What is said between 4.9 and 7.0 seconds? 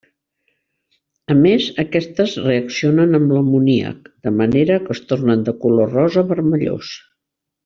es tornen de color rosa vermellós.